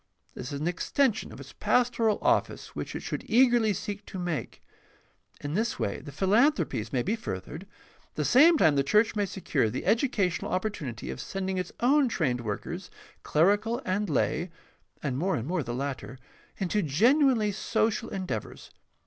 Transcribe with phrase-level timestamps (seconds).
[0.33, 4.63] This is an extension of its pastoral office which it should eagerly seek to make.
[5.41, 7.63] In this way the philanthropies may be furthered, and
[8.05, 12.09] at the same time the church may secure the educational opportunity of sending its own
[12.09, 12.89] trained workers,
[13.21, 14.49] clerical and lay
[15.03, 16.17] (and more and more the latter),
[16.57, 18.71] into genuinely social en deavors.